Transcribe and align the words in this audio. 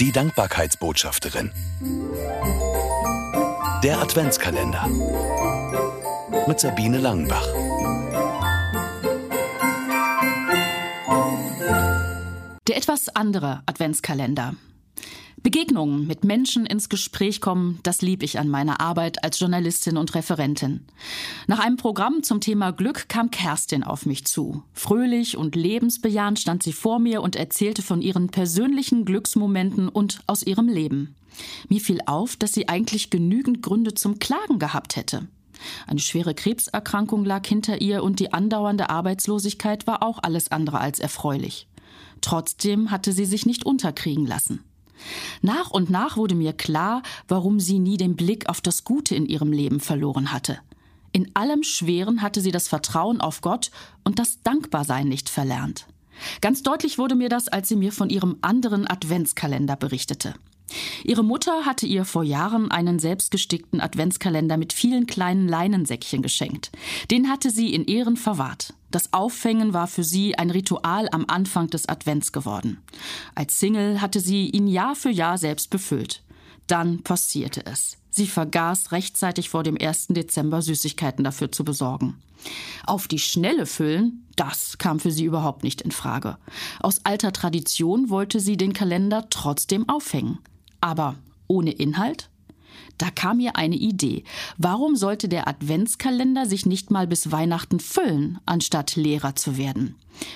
Die 0.00 0.10
Dankbarkeitsbotschafterin. 0.10 1.52
Der 3.84 3.98
Adventskalender. 4.00 4.88
Mit 6.48 6.58
Sabine 6.58 6.98
Langenbach. 6.98 7.46
Der 12.66 12.76
etwas 12.76 13.08
andere 13.14 13.62
Adventskalender. 13.66 14.54
Begegnungen 15.44 16.06
mit 16.06 16.24
Menschen 16.24 16.64
ins 16.64 16.88
Gespräch 16.88 17.42
kommen, 17.42 17.78
das 17.82 18.00
lieb 18.00 18.22
ich 18.22 18.38
an 18.38 18.48
meiner 18.48 18.80
Arbeit 18.80 19.22
als 19.22 19.38
Journalistin 19.38 19.98
und 19.98 20.14
Referentin. 20.14 20.86
Nach 21.46 21.58
einem 21.58 21.76
Programm 21.76 22.22
zum 22.22 22.40
Thema 22.40 22.70
Glück 22.70 23.10
kam 23.10 23.30
Kerstin 23.30 23.84
auf 23.84 24.06
mich 24.06 24.24
zu. 24.24 24.62
Fröhlich 24.72 25.36
und 25.36 25.54
lebensbejahend 25.54 26.38
stand 26.38 26.62
sie 26.62 26.72
vor 26.72 26.98
mir 26.98 27.20
und 27.20 27.36
erzählte 27.36 27.82
von 27.82 28.00
ihren 28.00 28.30
persönlichen 28.30 29.04
Glücksmomenten 29.04 29.90
und 29.90 30.22
aus 30.26 30.42
ihrem 30.42 30.66
Leben. 30.66 31.14
Mir 31.68 31.82
fiel 31.82 32.00
auf, 32.06 32.36
dass 32.36 32.54
sie 32.54 32.70
eigentlich 32.70 33.10
genügend 33.10 33.60
Gründe 33.60 33.92
zum 33.92 34.18
Klagen 34.18 34.58
gehabt 34.58 34.96
hätte. 34.96 35.28
Eine 35.86 36.00
schwere 36.00 36.34
Krebserkrankung 36.34 37.22
lag 37.26 37.46
hinter 37.46 37.82
ihr 37.82 38.02
und 38.02 38.18
die 38.18 38.32
andauernde 38.32 38.88
Arbeitslosigkeit 38.88 39.86
war 39.86 40.02
auch 40.02 40.20
alles 40.22 40.50
andere 40.50 40.80
als 40.80 41.00
erfreulich. 41.00 41.68
Trotzdem 42.22 42.90
hatte 42.90 43.12
sie 43.12 43.26
sich 43.26 43.44
nicht 43.44 43.66
unterkriegen 43.66 44.26
lassen. 44.26 44.64
Nach 45.42 45.70
und 45.70 45.90
nach 45.90 46.16
wurde 46.16 46.34
mir 46.34 46.52
klar, 46.52 47.02
warum 47.28 47.60
sie 47.60 47.78
nie 47.78 47.96
den 47.96 48.16
Blick 48.16 48.48
auf 48.48 48.60
das 48.60 48.84
Gute 48.84 49.14
in 49.14 49.26
ihrem 49.26 49.52
Leben 49.52 49.80
verloren 49.80 50.32
hatte. 50.32 50.58
In 51.12 51.34
allem 51.34 51.62
Schweren 51.62 52.22
hatte 52.22 52.40
sie 52.40 52.50
das 52.50 52.66
Vertrauen 52.68 53.20
auf 53.20 53.40
Gott 53.40 53.70
und 54.02 54.18
das 54.18 54.42
Dankbarsein 54.42 55.08
nicht 55.08 55.28
verlernt. 55.28 55.86
Ganz 56.40 56.62
deutlich 56.62 56.98
wurde 56.98 57.14
mir 57.14 57.28
das, 57.28 57.48
als 57.48 57.68
sie 57.68 57.76
mir 57.76 57.92
von 57.92 58.10
ihrem 58.10 58.38
anderen 58.40 58.88
Adventskalender 58.88 59.76
berichtete. 59.76 60.34
Ihre 61.04 61.22
Mutter 61.22 61.66
hatte 61.66 61.86
ihr 61.86 62.06
vor 62.06 62.24
Jahren 62.24 62.70
einen 62.70 62.98
selbstgestickten 62.98 63.80
Adventskalender 63.80 64.56
mit 64.56 64.72
vielen 64.72 65.06
kleinen 65.06 65.46
Leinensäckchen 65.46 66.22
geschenkt. 66.22 66.72
Den 67.10 67.28
hatte 67.28 67.50
sie 67.50 67.74
in 67.74 67.84
Ehren 67.84 68.16
verwahrt. 68.16 68.72
Das 68.90 69.12
Aufhängen 69.12 69.74
war 69.74 69.86
für 69.86 70.02
sie 70.02 70.38
ein 70.38 70.50
Ritual 70.50 71.08
am 71.12 71.26
Anfang 71.28 71.68
des 71.68 71.86
Advents 71.86 72.32
geworden. 72.32 72.78
Als 73.34 73.60
Single 73.60 74.00
hatte 74.00 74.18
sie 74.20 74.48
ihn 74.48 74.66
Jahr 74.66 74.96
für 74.96 75.10
Jahr 75.10 75.36
selbst 75.36 75.68
befüllt. 75.68 76.22
Dann 76.66 77.02
passierte 77.02 77.66
es. 77.66 77.98
Sie 78.08 78.26
vergaß 78.26 78.92
rechtzeitig 78.92 79.50
vor 79.50 79.62
dem 79.62 79.76
1. 79.78 80.06
Dezember 80.08 80.62
Süßigkeiten 80.62 81.22
dafür 81.22 81.52
zu 81.52 81.64
besorgen. 81.64 82.16
Auf 82.86 83.08
die 83.08 83.18
Schnelle 83.18 83.66
füllen, 83.66 84.26
das 84.36 84.78
kam 84.78 85.00
für 85.00 85.10
sie 85.10 85.24
überhaupt 85.24 85.64
nicht 85.64 85.82
in 85.82 85.90
Frage. 85.90 86.38
Aus 86.80 87.00
alter 87.04 87.32
Tradition 87.32 88.08
wollte 88.08 88.40
sie 88.40 88.56
den 88.56 88.72
Kalender 88.72 89.26
trotzdem 89.28 89.88
aufhängen. 89.88 90.38
Aber 90.84 91.16
ohne 91.46 91.70
Inhalt? 91.70 92.28
Da 92.98 93.10
kam 93.10 93.38
mir 93.38 93.56
eine 93.56 93.74
Idee. 93.74 94.22
Warum 94.58 94.96
sollte 94.96 95.30
der 95.30 95.48
Adventskalender 95.48 96.44
sich 96.44 96.66
nicht 96.66 96.90
mal 96.90 97.06
bis 97.06 97.32
Weihnachten 97.32 97.80
füllen, 97.80 98.38
anstatt 98.44 98.94
leerer 98.94 99.34
zu 99.34 99.56
werden? 99.56 99.94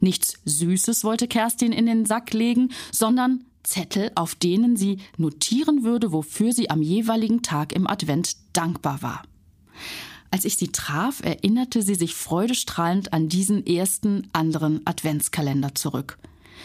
Nichts 0.00 0.40
Süßes 0.46 1.04
wollte 1.04 1.28
Kerstin 1.28 1.72
in 1.72 1.84
den 1.84 2.06
Sack 2.06 2.32
legen, 2.32 2.70
sondern 2.90 3.44
Zettel, 3.64 4.12
auf 4.14 4.34
denen 4.34 4.76
sie 4.76 5.00
notieren 5.18 5.84
würde, 5.84 6.10
wofür 6.10 6.54
sie 6.54 6.70
am 6.70 6.80
jeweiligen 6.80 7.42
Tag 7.42 7.74
im 7.74 7.86
Advent 7.86 8.36
dankbar 8.54 9.02
war. 9.02 9.22
Als 10.30 10.46
ich 10.46 10.56
sie 10.56 10.68
traf, 10.68 11.22
erinnerte 11.22 11.82
sie 11.82 11.96
sich 11.96 12.14
freudestrahlend 12.14 13.12
an 13.12 13.28
diesen 13.28 13.66
ersten 13.66 14.28
anderen 14.32 14.86
Adventskalender 14.86 15.74
zurück. 15.74 16.18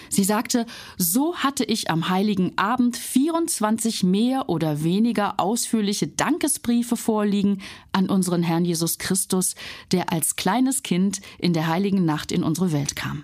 Sie 0.10 0.24
sagte, 0.24 0.66
so 0.98 1.36
hatte 1.36 1.64
ich 1.64 1.90
am 1.90 2.10
heiligen 2.10 2.58
Abend 2.58 2.98
24 2.98 4.04
mehr 4.04 4.50
oder 4.50 4.84
weniger 4.84 5.40
ausführliche 5.40 6.08
Dankesbriefe 6.08 6.98
vorliegen 6.98 7.62
an 7.92 8.10
unseren 8.10 8.44
Herrn 8.44 8.66
Jesus 8.66 8.98
Christus, 8.98 9.56
der 9.92 10.12
als 10.12 10.36
kleines 10.36 10.84
Kind 10.84 11.22
in 11.40 11.54
der 11.54 11.68
heiligen 11.68 12.06
Nacht 12.06 12.32
in 12.32 12.44
unsere 12.44 12.72
Welt 12.72 12.96
kam. 12.96 13.24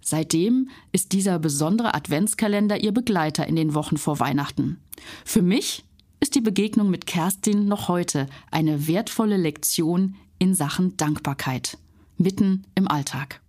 Seitdem 0.00 0.70
ist 0.92 1.12
dieser 1.12 1.38
besondere 1.38 1.94
Adventskalender 1.94 2.80
ihr 2.80 2.92
Begleiter 2.92 3.46
in 3.46 3.54
den 3.54 3.74
Wochen 3.74 3.96
vor 3.96 4.18
Weihnachten. 4.18 4.80
Für 5.24 5.42
mich 5.42 5.84
ist 6.20 6.34
die 6.34 6.40
Begegnung 6.40 6.90
mit 6.90 7.06
Kerstin 7.06 7.66
noch 7.66 7.88
heute 7.88 8.26
eine 8.50 8.86
wertvolle 8.86 9.36
Lektion 9.36 10.16
in 10.38 10.54
Sachen 10.54 10.96
Dankbarkeit, 10.96 11.78
mitten 12.16 12.64
im 12.74 12.88
Alltag. 12.88 13.40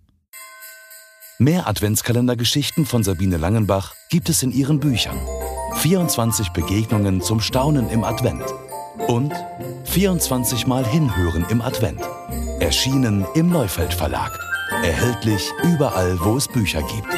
Mehr 1.42 1.66
Adventskalendergeschichten 1.66 2.86
von 2.86 3.02
Sabine 3.02 3.36
Langenbach 3.36 3.96
gibt 4.10 4.28
es 4.28 4.44
in 4.44 4.52
ihren 4.52 4.78
Büchern. 4.78 5.18
24 5.78 6.50
Begegnungen 6.50 7.20
zum 7.20 7.40
Staunen 7.40 7.90
im 7.90 8.04
Advent 8.04 8.44
und 9.08 9.32
24 9.82 10.68
Mal 10.68 10.86
Hinhören 10.86 11.44
im 11.50 11.60
Advent. 11.60 12.00
Erschienen 12.60 13.26
im 13.34 13.50
Neufeld 13.50 13.92
Verlag. 13.92 14.38
Erhältlich 14.84 15.50
überall, 15.64 16.16
wo 16.20 16.36
es 16.36 16.46
Bücher 16.46 16.80
gibt. 16.82 17.12